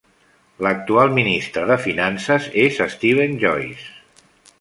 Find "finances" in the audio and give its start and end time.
1.83-2.47